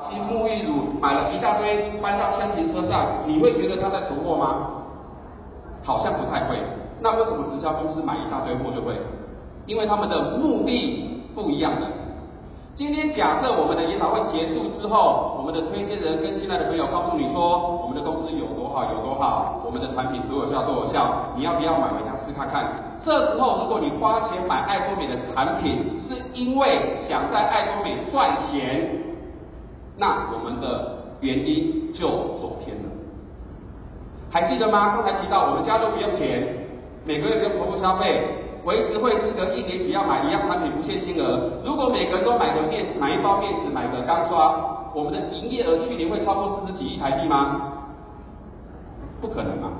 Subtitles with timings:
[0.00, 4.80] 其沐浴乳买了一大堆搬到厢型车上，你会觉得他在囤货吗？
[5.84, 6.56] 好像不太会。
[7.00, 8.94] 那为什么直销公司买一大堆货就会？
[9.66, 11.86] 因为他们的目的不一样的。
[12.74, 22.96] 今天假设我们的研讨会结束之后，我们的推荐人跟新来的朋友告诉你说，我们的公司有多好有多好，我们的产品多有效多有效，你要不要买回家试看看？
[23.04, 29.11] 这时候如果你花钱买爱多美的产品，是因为想在爱多美赚钱，
[29.96, 32.08] 那我们的原因就
[32.40, 32.88] 走偏了。
[34.30, 34.96] 还记得吗？
[34.96, 36.66] 刚才提到我们家都不用钱，
[37.04, 38.38] 每个月不用重复消费。
[38.64, 41.50] 维持会资格一年只要买一样产品不限金额。
[41.64, 44.54] 如果每个人都买个面买一包面纸，买个钢刷，
[44.94, 47.72] 我们的营业额去年会超过四十几亿台币吗？
[49.20, 49.70] 不可能啊！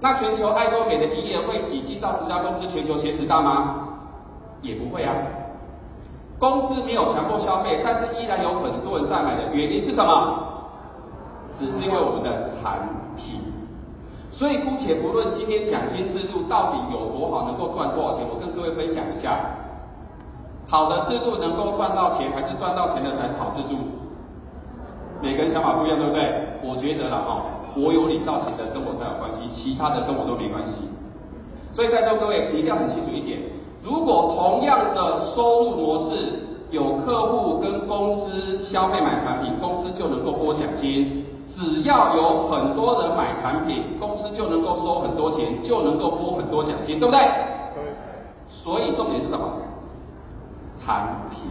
[0.00, 3.88] 那全球爱多美的营业额会挤进到十家公司全球前十大吗？
[4.60, 5.14] 也不会啊。
[6.40, 10.48] 公司没有强迫消费，但是依然有很多人在买的原因是什么？
[11.58, 12.80] 只是因为我们的产
[13.14, 13.38] 品。
[14.32, 19.36] 所以姑且不论今天奖金制度到底有多好，能够赚多少钱，我跟各位分享一下。
[20.66, 23.76] 好的制度能够赚到钱，还是赚到钱的才是好制度？
[25.20, 26.24] 每个人想法不一样，对不对？
[26.64, 27.42] 我觉得了哈，
[27.76, 30.88] 我有领到钱的跟我才有关系，其他的跟我都没关系。
[31.74, 33.39] 所以在座各位，一定要很清楚一点：
[33.82, 41.24] 如果同样的收入模式，有客户跟公司消费买产品，公司就能够拨奖金。
[41.52, 47.20] 只要有很多人买产品，公司就能够收很多钱，就能够拨很多奖金，对不对？
[47.74, 47.82] 对。
[48.48, 49.46] 所以重点是什么？
[50.84, 51.50] 产品。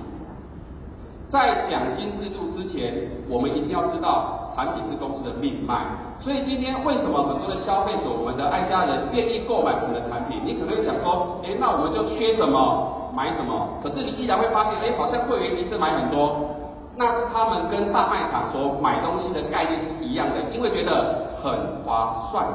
[1.30, 2.39] 在奖金制度之
[2.80, 2.96] 前，
[3.28, 5.84] 我们一定要知道产品是公司的命脉。
[6.20, 10.40] 所以今天为什么很多的消费者，我们的爱家人愿意购买我们的产品？
[10.46, 13.76] 你可能会想说，哎，那我们就缺什么买什么？
[13.84, 16.56] 可是你依然会发现，哎，好像会员一次买很多。
[16.96, 21.52] 那他们跟大卖场所买东西的概念是一样的，因为觉得很
[21.84, 22.48] 划算。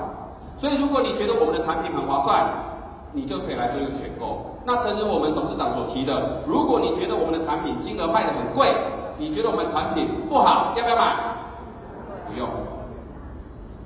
[0.57, 2.45] 所以如果你觉得我们的产品很划算，
[3.13, 4.45] 你就可以来做一个选购。
[4.67, 8.75] 那诚如我们董事长所提的，如果你觉得我们的产品金额卖得很贵，
[9.19, 11.15] 你觉得我们产品不好，要不要买？
[12.27, 12.49] 不用。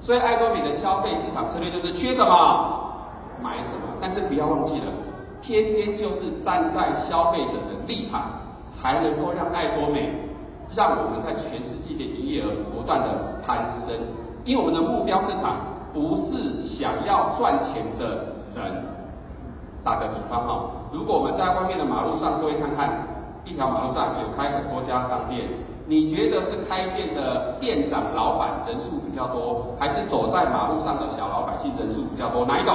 [0.00, 2.94] 所以爱多美的消费市场策略就是缺什么
[3.42, 4.86] 买什么，但是不要忘记了，
[5.42, 8.22] 偏偏就是站在消费者的立场，
[8.74, 10.24] 才能够让爱多美。
[10.76, 13.56] 让我们在全世界的营业额不断的攀
[13.86, 13.96] 升，
[14.44, 15.56] 因为我们的目标市场
[15.94, 18.84] 不是想要赚钱的人。
[19.82, 23.00] 打个比方哈，如果我们在外面的马路上，各位看看，
[23.48, 25.48] 一条马路上有开很多家商店，
[25.86, 32.44] 你觉得是开店的店长、老板人数比较多，还是走在马路上的小老百姓人数比较多？
[32.44, 32.74] 哪一种？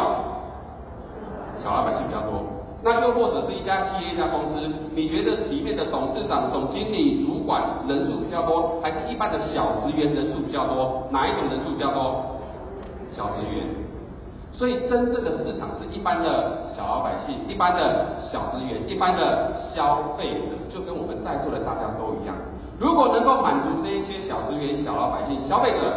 [1.63, 2.41] 小老百姓比较多。
[2.81, 11.07] 那又或者是一家企业、一家公司，你觉得里面的董事长、总经理、主管人数比较多，还是一般的小职员人数比较多？
[11.11, 12.25] 哪一种人数比较多？
[13.11, 13.82] 小职员。
[14.55, 22.35] 所以真正的市场是一般的小老百姓、一般的小职员、一般的消费者，就跟我们在座的大家都一样。
[22.79, 25.93] 如果能够满足这些小职员、小老百姓、消费者，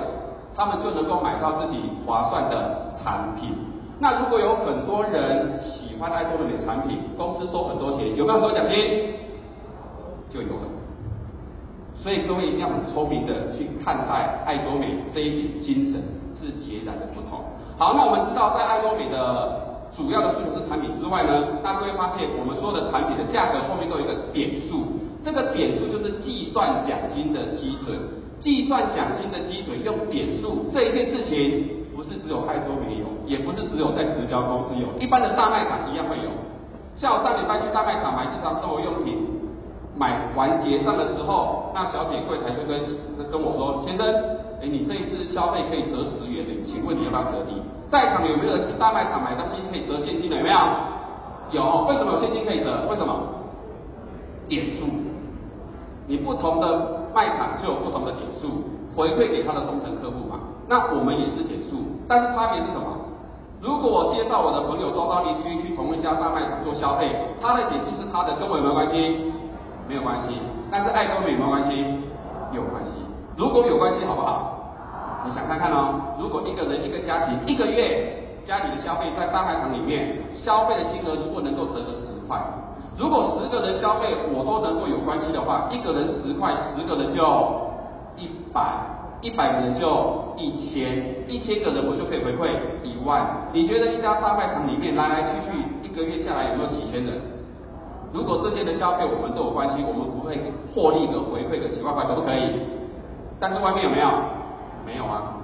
[0.56, 3.54] 他们就能够买到自己划算的产品。
[3.98, 9.14] 那如果有很多人喜欢爱多美的产品，公司收很多钱，有没有很多奖金？
[10.30, 10.68] 就有了。
[11.94, 16.02] 所以各位一定要很聪明的去看待爱多美这一点精神
[16.38, 17.40] 是截然的不同。
[17.78, 19.16] 好，那我们知道在爱多美的
[19.96, 27.96] 主要的诉求是产品之外呢，那各位发现我们所有的产品的价格后面都有一个点数，这个点数就是计算奖金的基准，
[28.40, 31.76] 计算奖金的基准用点数这一件事情。
[31.96, 36.28] 不是只有爱多美有，也不是只有在直销公司有，一般的大卖场一样会有。
[36.94, 39.16] 像我上礼拜去大卖场买日常生活用品，
[39.96, 42.78] 买完结账的时候，那小姐柜台就跟
[43.32, 44.04] 跟我说：“先生，
[44.62, 47.60] 哎，你这一次消费可以折十元的，请问你要不要折抵？
[47.88, 50.36] 在场有没有去大卖场买东西可以折现金的？
[50.36, 50.58] 有没有？
[51.52, 51.86] 有。
[51.88, 52.86] 为什么有现金可以折？
[52.88, 53.14] 为什么？
[54.48, 54.86] 点数。
[56.08, 58.64] 你不同的卖场就有不同的点数，
[58.94, 60.40] 回馈给他的忠诚客户嘛。
[60.68, 61.82] 那我们也是点数。
[62.08, 62.96] 但是差别是什么？
[63.60, 67.10] 如果我介绍我的朋友、周遭邻居去同一家大卖场做消费，
[67.40, 69.32] 他的点数是他的，跟我有没有关系？
[69.88, 70.38] 没有关系。
[70.70, 71.84] 但是爱多美有没有关系？
[72.52, 73.05] 有关系。
[73.36, 75.24] 如果有关系，好不好？
[75.26, 76.16] 你想看看哦。
[76.18, 82.40] 如果一个人一个家庭一个月家里的消费在大卖场里面消费的金额，如果能够折个十块，
[82.96, 87.22] 如果十个人消费我都能够有关系的话，一个人十块，十个人就
[88.16, 88.62] 一百。
[89.22, 89.88] 一百个人就
[90.36, 92.52] 一千，一千个人我就可以回馈
[92.84, 93.48] 一万。
[93.50, 97.18] 你觉得一家大卖场里面来来去去一个月下来有没有几千人？
[98.12, 100.36] 如果这些的消费我们都有关系，我们不会
[100.72, 102.60] 获利的回馈个几万块，可不可以？
[103.38, 104.08] 但是外面有没有？
[104.86, 105.34] 没有啊，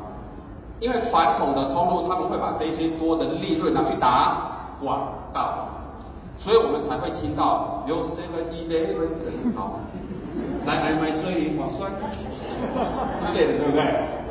[0.79, 5.03] 因为传统的通路他们会把这些多的利润拿去打广
[5.35, 5.67] 告，
[6.39, 9.81] 所以我们才会听到有 seven eleven 好，
[10.65, 13.83] 来来买最划算之类的，对不对？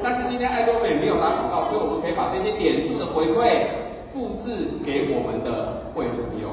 [0.02, 3.68] 但是今天爱多美没有打广告，所以我们可以把这些点数的回馈
[4.14, 6.48] 复制给我们的会员朋友。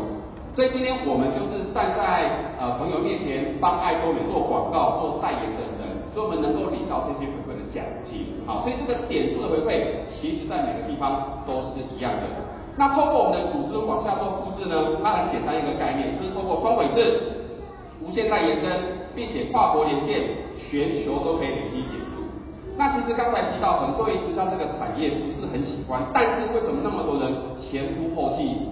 [0.53, 2.27] 所以今天我们就是站在
[2.59, 5.78] 呃朋友面前帮爱多美做广告、做代言的，
[6.19, 8.27] 所以我们能够领到这些回馈的奖金。
[8.43, 12.27] 好，所以这个点数的回馈，其实在每个地方都是一样的。
[12.75, 17.47] 那透过我们的组织往下做复制呢，它很简单一个概念，就是透过双轨制、
[18.03, 18.67] 无限代延伸，
[19.15, 20.27] 并且跨国连线，
[20.59, 22.27] 全球都可以累积点数。
[22.75, 28.67] 那其实刚才提到，很多人直销这个产业不是很喜欢，但是为什么那么多人前仆后继？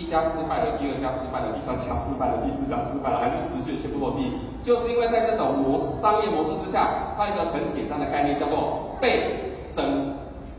[0.00, 4.32] 一家失败了，第二家失败了，第三家失败了，第四家失败了，还是持续前仆后继，
[4.64, 10.16] 就是因为在这种模式商业模式之下，它一个很简单的概念叫做倍增。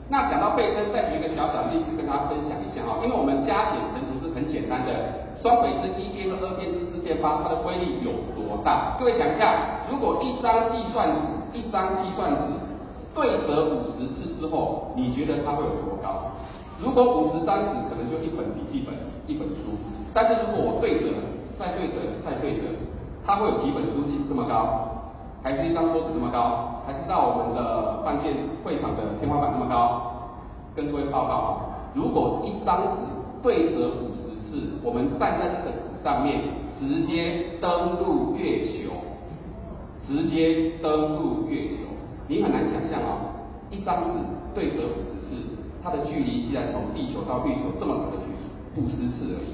[0.08, 4.94] 那讲到倍增，再举一个小小的例子跟大家分享一下哈，因为我们加减乘除是很简单的，
[5.42, 8.94] 双轨制一变二，二变四，四变八，它的威力有多大？
[9.02, 12.54] 各位想一下，如果一张计算纸，一张计算纸
[13.18, 16.30] 对折五十次之后，你觉得它会有多高？
[16.78, 18.94] 如果五十张纸可能就一本笔记本，
[19.26, 19.74] 一本书，
[20.14, 21.10] 但是如果我对折，
[21.58, 22.70] 再对折，再对折，
[23.26, 24.92] 它会有几本书这么高？
[25.42, 26.82] 还是一张桌子这么高？
[26.86, 30.12] 还是到我们的饭店会场的天花板这么高？
[30.76, 31.50] 跟各位报告啊，
[31.94, 33.02] 如果一张纸
[33.42, 36.42] 对折五十次，我们站在这个纸上面，
[36.78, 38.92] 直接登陆月球，
[40.06, 41.82] 直接登陆月球，
[42.28, 43.18] 你很难想象啊，
[43.72, 44.20] 一张纸
[44.54, 45.36] 对折五十次。
[45.84, 49.54] 它的距离，既然从地球到月球这么长的距离，五十次而已。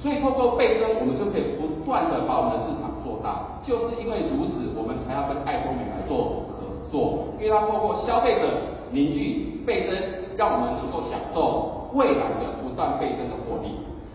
[0.00, 2.91] 所以透过倍增，我们就可以不断的把我们的市场
[3.22, 3.62] 大。
[3.62, 8.48] 就是因为如此，我们才要跟艾多美来做合作，因为它透过消费者
[8.90, 9.96] 凝聚倍增，
[10.36, 13.70] 让我们能够享受未来的不断倍增的获利。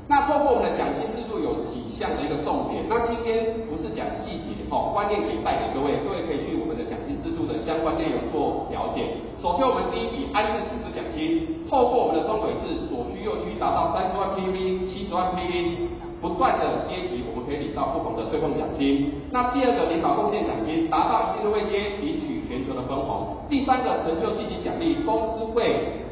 [0.09, 9.03] 那透过我们的奖金制度有几项的一个重点，那今天不是讲细节哦，观念可以带给各位，各位可以去我们的奖金制度的相关内容做了解。
[9.44, 15.92] 首先，我们第一笔安置组织奖金，透过我们的双轨制，左区右区达到三十万 PV、七十万 PV，
[16.27, 19.15] 不断的阶级，我们可以领到不同的对碰奖金。
[19.31, 23.38] 那第二个领导贡献奖金，达到一定的位阶，领取全球的分红。
[23.47, 26.03] 第三个成就积极奖励，公司会。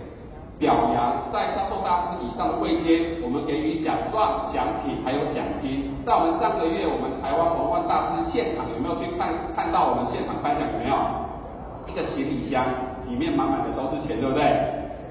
[0.57, 5.91] 表扬在销售大师以上的位阶，我们给予奖状、奖品还有奖金。
[6.07, 10.95] 在我们上个月，我们台湾皇冠大师现场有没有去看看到我们现场颁奖有没有？
[11.85, 12.63] 一个行李箱
[13.03, 14.47] 里面满满的都是钱，对不对？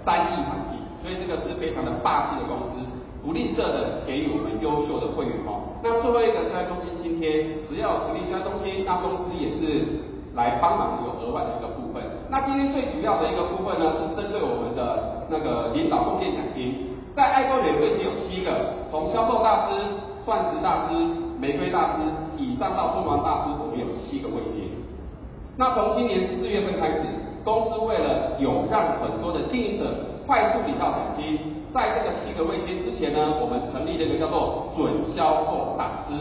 [0.01, 2.81] 三亿韩币，所以这个是非常的霸气的公司，
[3.25, 5.81] 不吝啬的给予我们优秀的会员哦。
[5.83, 10.13] 那最后一个交易中心津贴，只要成立交易中心，那公司也是。
[10.35, 12.03] 来帮忙有额外的一个部分。
[12.29, 16.91] 那今天最主要的一个部分呢，是针对我们的那个领导贡献奖金。
[17.15, 18.51] 在爱多美位阶有七个，
[18.91, 19.79] 从销售大师、
[20.25, 20.95] 钻石大师、
[21.39, 22.03] 玫瑰大师
[22.37, 24.67] 以上到珠宝大师，我们有七个位阶。
[25.57, 27.07] 那从今年四月份开始，
[27.45, 29.87] 公司为了有让很多的经营者
[30.27, 31.39] 快速领到奖金，
[31.75, 36.15] 在这个七个位阶之前呢，我们成立了一个叫做准销售大师。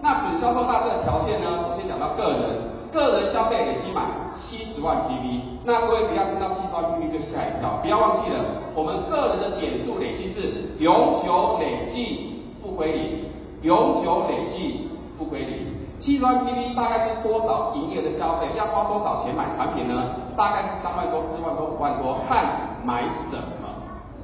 [0.00, 2.70] 那准销售大师的条件呢，首先讲到个人。
[2.90, 4.02] 个人消费累积满
[4.34, 8.42] 七十万 PV，那各位不要听到七十万 PV 就吓一跳，不要忘记了，
[8.74, 13.30] 我们个人的点数累积是永久累计不归零，
[13.62, 15.70] 永久累计不归零。
[16.00, 18.48] 七十万 PV 大概是多少营业的消费？
[18.58, 20.06] 要花多少钱买产品呢？
[20.36, 22.44] 大概是三万多、四万多、五万多，看
[22.84, 23.59] 买什么。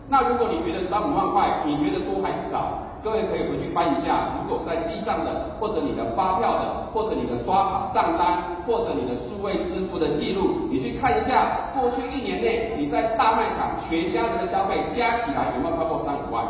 [0.08, 2.82] 那如果你觉得三五万块，你觉得多还是少？
[3.02, 16.44] 各位可以回去翻一下，如果在记账的，或者你的发票的，或者你的刷卡账单，或者你的数位支付的记录，你去看一下，过去一年内你在大卖场全家人的消费加起来有没有超过三五万？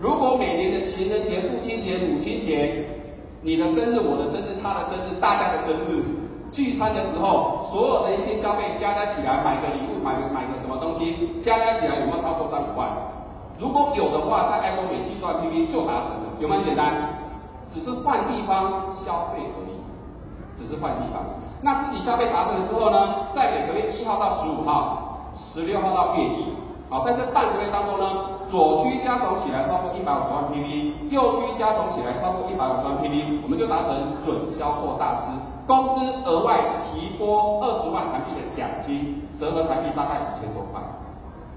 [0.00, 2.86] 如果每年的情人节、父亲节、母亲节，
[3.42, 6.02] 你的生日、我的生日、他的生日、大家的生日，
[6.50, 10.57] 聚餐的时候，所有的一些消费加加起来，买个礼物，买个买个
[11.42, 12.88] 加加起来有没有超过三五万？
[13.58, 16.94] 如果有的话，在艾多美七十万 PV 就达成了，有没有简单？
[17.74, 19.76] 只是换地方消费而已，
[20.56, 21.20] 只是换地方。
[21.60, 26.54] 那自己消费达成了之后呢，在每个月一号到十五号、十六号到月底，
[26.88, 28.06] 好，在这半个月当中呢，
[28.48, 35.34] 左区加总起来超过一百五十万 PV，右区加总起来超过一百五十万 PV，我们就达成准销售大师。
[35.66, 36.56] 公司额外
[36.86, 40.80] 提拨二十万台币的奖金，折合台币大概五千多块。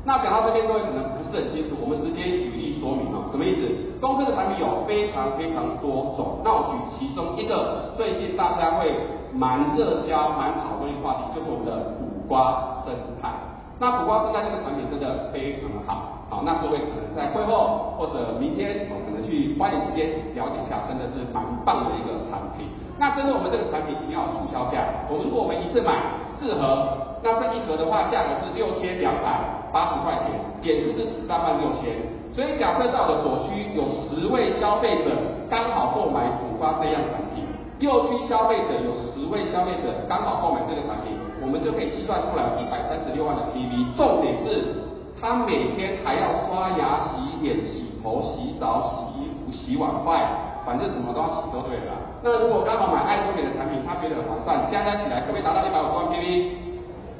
[0.04, 3.70] 那讲到这边，各位可能不是很清楚，我们直接举例说明啊，什么意思？
[4.02, 8.90] 公司的产品有非常非常多种，那我举其中一个最近大家会
[9.32, 12.90] 蛮热销、蛮讨论的话题，就是我们的苦瓜生
[13.22, 13.30] 态。
[13.78, 16.26] 那苦瓜生态这个产品真的非常的好。
[16.32, 22.66] 好，那各位可能在会后或者明天，我可能去花点时间了解一下，真的是蛮棒的一个产品。
[22.98, 24.82] 那针对我们这个产品一定要促销价，
[25.12, 31.96] 我们如果我们一次买四盒，那这一盒的话价格是六千两百八十块钱，点数是十三万六千。
[32.32, 35.12] 所以假设在我的左区有十位消费者
[35.50, 37.44] 刚好购买苦瓜这样产品，
[37.80, 43.96] 右区消费者有十位消费者刚好购买这个产品，我们就可以计算出来一百三十六万的 PV。
[43.96, 44.88] 重点是。
[45.20, 50.18] 他每天还要刷牙、洗脸、洗头、洗澡、洗衣服、洗碗筷，
[50.66, 51.94] 反正什么都要洗都对了。
[52.24, 56.26] 那如果刚好买爱多美的产品，他觉得很划算，加加起来可不可以达到一百五十万 PV？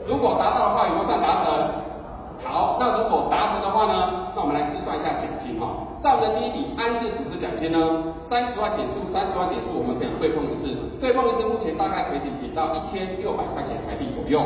[0.08, 1.52] 如果达到的话，有没有算达成？
[2.44, 4.34] 好，那如果达成的话呢？
[4.36, 5.68] 那我们来试算一下奖金哈。
[6.02, 7.78] 在我们的第一笔安置组织奖金呢，
[8.30, 14.42] 三十万点数，三十万点数，我们可以对碰一次，对碰一次目前大概可以领到一千六百块钱台币左右。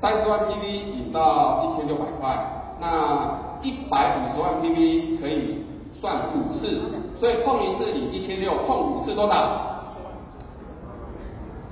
[0.00, 2.34] 三十万 PV 引到一千六百块，
[2.80, 6.80] 那一百五十万 PV 可以算五次，
[7.16, 9.73] 所以碰一次领一千六，碰五次多少？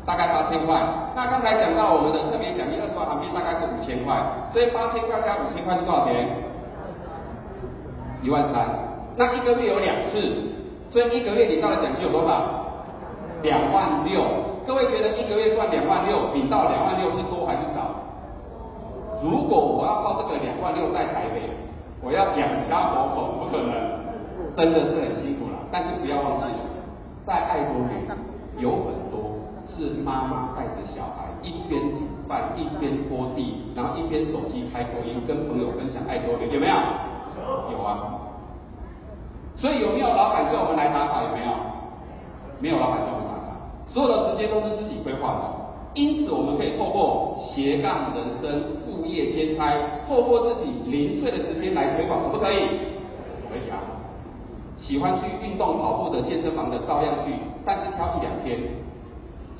[0.04, 0.80] 大概八千块。
[1.14, 4.16] 那刚才讲到我们的特别奖励二十万韩币大概是五千块，
[4.52, 6.26] 所以八千块加五千块是多少钱？
[8.22, 8.66] 一万三。
[9.14, 10.18] 那一个月有两次，
[10.90, 12.42] 所以一个月领到的奖金有多少？
[13.42, 14.22] 两万六。
[14.64, 17.90] 各位觉得一个月赚两万六，领到两万六是多还是少？
[19.20, 21.50] 如果我要靠这个两万六在台北，
[22.00, 23.74] 我要养家活口，不可能，
[24.54, 25.58] 真的是很辛苦了。
[25.70, 26.44] 但是不要忘记，
[27.24, 28.06] 在爱多美
[28.58, 29.11] 有很多
[29.72, 36.74] 是妈妈带着小孩一边煮饭一边拖地，然后一边手机开口音跟朋友分享爱多美，有没有？
[37.72, 38.18] 有啊。
[39.56, 41.22] 所以有没有老板叫我们来打卡？
[41.22, 41.52] 有没有？
[42.60, 43.56] 没有老板叫我们打卡，
[43.88, 45.40] 所有的时间都是自己规划的。
[45.94, 49.72] 因此，我们可以透过斜杠人生、副业兼差，
[50.08, 52.56] 透过自己零碎的时间来推广，可不可以？
[53.50, 53.76] 可以啊。
[54.76, 57.32] 喜欢去运动跑步的健身房的照样去，
[57.64, 58.58] 但是挑一两天。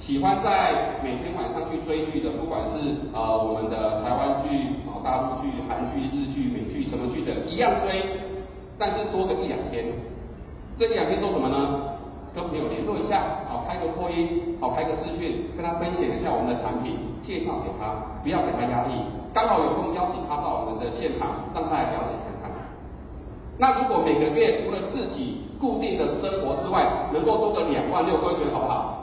[0.03, 2.75] 喜欢在每天晚上去追剧的，不管是
[3.15, 4.51] 呃我们的台湾剧、
[4.83, 8.03] 啊大陆剧、韩剧、日剧、美剧什么剧的，一样追，
[8.77, 9.87] 但是多个一两天。
[10.77, 11.95] 这一两天做什么呢？
[12.35, 17.95] 跟朋友联络一下，好开个扩音，好开个视讯，跟他分享一下我们的产品，介绍给他，
[18.25, 19.07] 不要给他压力。
[19.33, 22.11] 刚好有空邀请他到我们的现场，让他来了解
[22.43, 22.59] 看看。
[23.59, 28.99] 那如果每个月除了自己固定的生活之外，能够多个两万六，各位觉得好不好？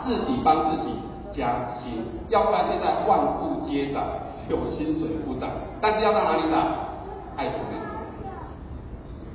[0.00, 0.08] 好。
[0.08, 0.94] 自己帮自己
[1.30, 4.02] 加薪，要不然现在万物皆涨，
[4.46, 5.50] 只有薪水不涨。
[5.80, 6.66] 但是要到哪里涨？
[7.36, 7.78] 爱多美。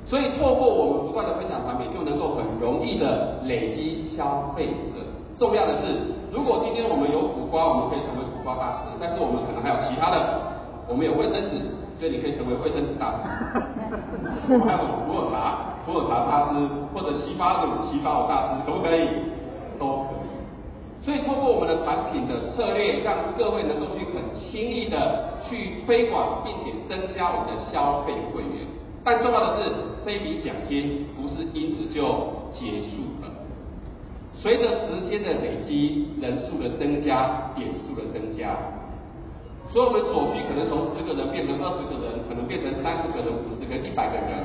[0.04, 5.02] 所以，透过我们不断的分享产品，就能够很容易的累积消费者。
[5.36, 8.94] 重要的是，如果今天我们有苦瓜，我们可以成为苦瓜大师。
[9.00, 10.38] 但是我们可能还有其他的，
[10.86, 11.58] 我们有卫生纸，
[11.98, 13.26] 所以你可以成为卫生纸大师。
[14.62, 14.78] 还有
[15.10, 16.54] 普洱茶，普洱茶大师，
[16.94, 19.08] 或者洗发乳，洗发乳大师，可不可以？
[21.06, 28.66] 所以，透过我们的产品的策略，让各位能够去很轻易的去推广，并且增加我们的消费会员。
[29.04, 29.70] 但重要的是，
[30.04, 32.02] 这一笔奖金不是因此就
[32.50, 33.30] 结束了。
[34.34, 38.58] 随着时间的累积，人数的增加，点数的增加，
[39.68, 44.42] 所以我们所需可能从十个人变成二十个人，可能变成三十个人、五十个、一百个人。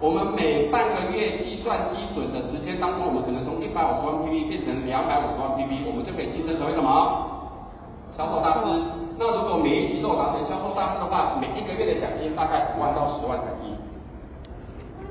[0.00, 6.88] 我们每半个月计算基准的时间当中，我们可能从一百五十万 PV 变成两百五十万 PV，我们就可以晋升成为什么？
[8.16, 8.80] 销售大师。
[9.20, 13.76] 那如果每一期都达成销售大师的话，每一个月的奖金大概五万到十万台币。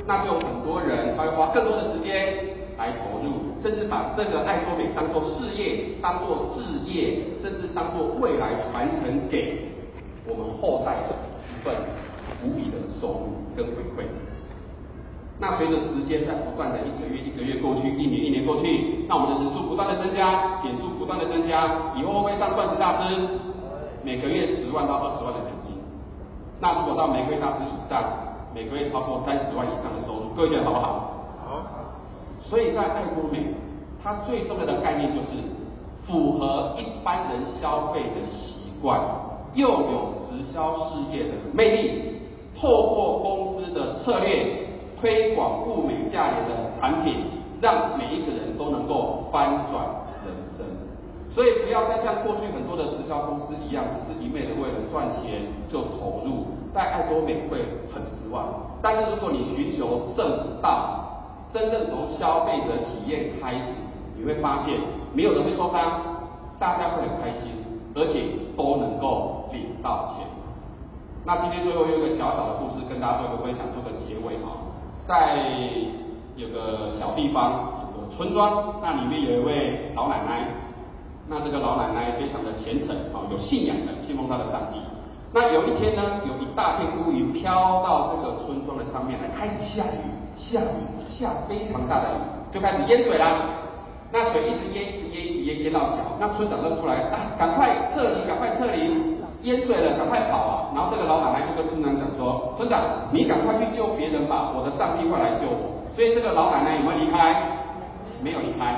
[0.08, 9.70] 那就很多人，他会花更多的时间来投入，甚至把这个爱多美当做事业、当做置业，甚至当做未来传承给
[10.26, 11.14] 我们后代的
[11.46, 11.78] 一份
[12.42, 14.10] 无比的收入跟回馈。
[15.40, 23.16] 那随着时间在不断的一个月一个月过去，一年一年过去，那我们的人数不断的增加，点数不断的增加，以后会上钻石大师？
[24.04, 25.74] 每个月十万到二十万的奖金。
[26.60, 28.04] 那如果到玫瑰大师以上？
[28.52, 31.14] 每个月超过三十万以上的收入，各位觉得好不好？
[31.46, 31.62] 好。
[32.42, 33.46] 所以在爱多美，
[34.04, 35.28] 它最重要的概念就是
[36.08, 39.00] 符合一般人消费的习惯，
[39.54, 42.20] 又有直销事业的魅力，
[42.60, 44.69] 透过公司的策略
[45.00, 47.24] 推广物美价廉的产品，
[47.62, 49.86] 让每一个人都能够翻转
[50.26, 50.66] 人生。
[51.32, 57.60] 所以不要再像过去很多的直销公司一样，只是一味的为了赚钱就投入，在爱多美会
[57.94, 58.46] 很失望。
[58.82, 61.06] 但是如果你寻求正道，
[61.54, 63.74] 真正从消费者体验开始，
[64.18, 64.76] 你会发现
[65.14, 66.02] 没有人会受伤，
[66.58, 67.52] 大家会很开心，
[67.96, 68.24] 而且
[68.58, 70.28] 都能够领到钱。
[71.26, 74.59] 那今天最后有一个小小的故事跟大家做一个分享，做个结尾哈。
[75.10, 75.42] 在
[76.36, 80.46] 有个小地方，有个村庄，那里面有一位老奶奶。
[81.28, 84.78] 那这个老奶奶非常的虔诚啊，有信仰的，信奉她的上帝。
[85.34, 90.06] 那有一天呢，有一大片乌云飘到这个村庄的上面来，开始下雨，
[90.38, 90.78] 下雨，
[91.10, 93.50] 下非常大的雨，就开始淹水啦。
[94.12, 95.98] 那水一直淹，一直淹，一直淹，淹到脚。
[96.20, 99.18] 那村长就出来，啊，赶快撤离，赶快撤离。
[99.42, 100.54] 淹水了，赶快跑啊！
[100.74, 107.36] 然后这个老奶奶就跟村长讲说：“村长，你赶快去救别人吧，我的上帝会来救我。”所以这个老奶奶有没有离开？
[108.22, 108.76] 没有离开。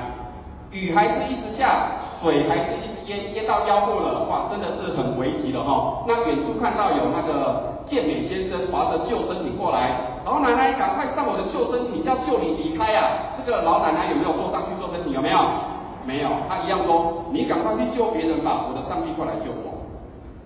[0.71, 6.03] 雨还是一直下，水还是一直淹，淹到腰部了，哇，真的是很危急了哈。
[6.07, 13.35] 那远处看到有那个健美先生划着救生艇过来，老奶奶赶快上我的救生艇，要救你离开啊！
[13.43, 15.11] 这个老奶奶有没有坐上去救生艇？
[15.11, 15.39] 有没有？
[16.05, 16.29] 没有。
[16.47, 19.75] 她一样说：“你赶快去救别人吧，我的上帝会来救我。”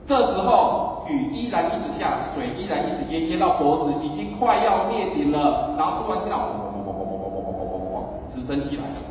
[0.07, 5.73] 这时候雨依然一直下，水依然一直淹，淹到脖子，已经快要灭顶了。
[5.77, 9.01] 然后突然听到，砰砰砰砰砰砰砰砰砰砰，直升机来了。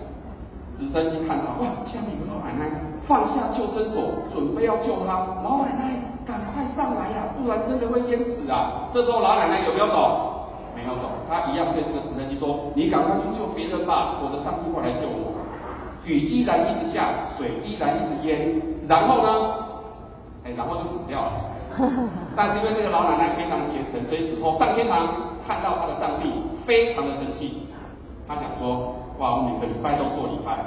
[0.79, 2.71] 直升机看到，哇，下面有个老奶奶，
[3.07, 5.19] 放下救生索，准备要救她。
[5.43, 8.87] 老奶奶，赶快上来呀，不然真的会淹死啊！
[8.95, 10.47] 这时候老奶奶有没有走？
[10.77, 15.35] 没有走，她一样对这个直升机说：“你赶快去救别人吧，我的上帝会来救我。”
[16.07, 19.64] 雨依然一直下，水依然一直淹，然后呢？
[20.45, 21.33] 哎，然后就死掉了。
[22.37, 25.09] 但是因为这个老奶奶非常虔诚，所以死后上天堂
[25.47, 26.31] 看到他的上帝，
[26.67, 27.67] 非常的生气。
[28.29, 30.59] 他想说：哇，我每个礼拜都做礼拜，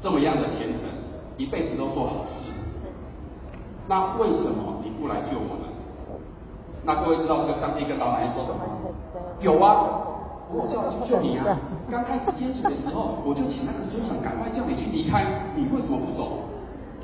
[0.00, 0.88] 这么样的虔诚，
[1.36, 2.52] 一辈子都做好事，
[3.88, 5.66] 那为什么你不来救我呢？
[6.84, 8.60] 那各位知道这个上帝跟老奶奶说什么？
[9.40, 10.06] 有啊，
[10.48, 11.58] 我叫我去救你啊！
[11.90, 16.38] 刚开始淹水的时候，我就请那个村长赶快叫你去离开，你为什么不走？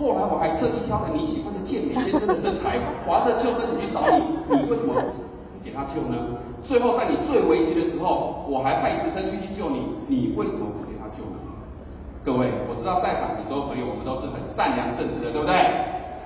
[0.03, 2.75] 后来我还特地挑了你喜欢的健美先生的身材，
[3.07, 6.19] 划着救生艇去找你，你为什么不给他救呢？
[6.67, 11.38] 最后在你最危急的时候，我还派直升机去救你，你为什么不给他救呢？
[12.27, 15.55] 各位，我知道在场很多朋友，我们都是很善良正直的，对不对？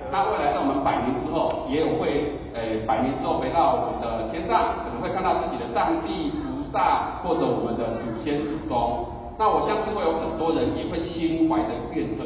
[0.09, 9.05] 那未来在我们百年之后，也有会，诶，百年之后回到我们的天上，可能会看到自己的上帝、菩萨或者我们的祖先祖宗。
[9.37, 12.25] 那我相信会有很多人也会心怀着怨恨、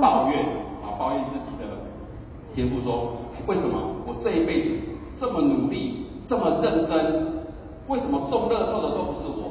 [0.00, 0.64] 抱怨。
[0.98, 1.66] 抱怨自己的
[2.54, 4.70] 天赋说：“为什么我这一辈子
[5.18, 7.42] 这么努力，这么认真，
[7.88, 9.50] 为什么中乐透的都不是我？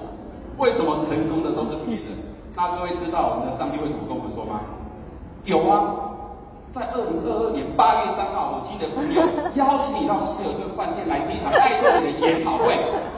[0.58, 2.16] 为什么成功的都是别人？”
[2.56, 4.62] 那各位知道我们的上帝会怎么跟我们说吗？
[5.44, 5.94] 有啊，
[6.74, 9.22] 在二零二二年八月三号，我记得朋友
[9.60, 12.74] 邀请你到希尔顿饭店来听一场爱多美的研讨会，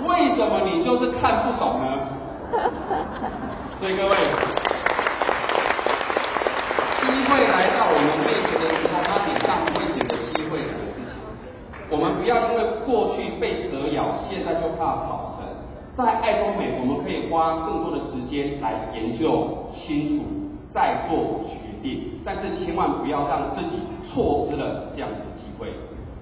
[0.09, 1.87] 为什么你就是看不懂呢？
[3.79, 4.66] 所以各位。
[7.27, 11.03] 会来到我们面前的时候，他脸上会写着“机会”两个字。
[11.89, 15.45] 我们不要因为过去被蛇咬，现在就怕草绳。
[15.97, 20.25] 在爱多美，我们可以花更多的时间来研究清楚，
[20.73, 22.21] 再做决定。
[22.23, 25.73] 但是千万不要让自己错失了这样子的机会。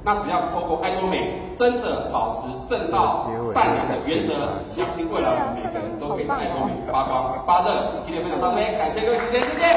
[0.06, 8.06] 那只要透过爱多美，真的保持正道、善良的原则，相信未来我们每个人都可以在爱多美发光发热。
[8.06, 9.74] 今天分享到这边，感谢各位时间，谢谢。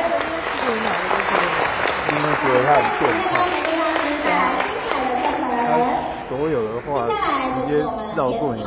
[2.12, 3.40] 因为觉得他很变态。
[5.64, 5.72] 他
[6.28, 7.80] 所有的话直接
[8.14, 8.60] 绕过你。